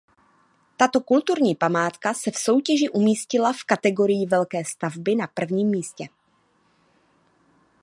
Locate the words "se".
2.13-2.31